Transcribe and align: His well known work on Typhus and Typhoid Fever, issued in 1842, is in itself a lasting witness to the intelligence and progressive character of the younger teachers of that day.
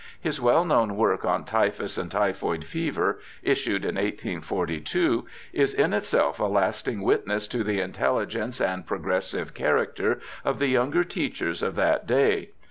His 0.19 0.41
well 0.41 0.65
known 0.65 0.97
work 0.97 1.25
on 1.25 1.43
Typhus 1.45 1.95
and 1.95 2.09
Typhoid 2.09 2.65
Fever, 2.65 3.19
issued 3.43 3.85
in 3.85 3.93
1842, 3.97 5.27
is 5.53 5.75
in 5.75 5.93
itself 5.93 6.39
a 6.39 6.45
lasting 6.45 7.01
witness 7.03 7.47
to 7.49 7.63
the 7.63 7.79
intelligence 7.79 8.59
and 8.59 8.83
progressive 8.87 9.53
character 9.53 10.19
of 10.43 10.57
the 10.57 10.69
younger 10.69 11.03
teachers 11.03 11.61
of 11.61 11.75
that 11.75 12.07
day. 12.07 12.49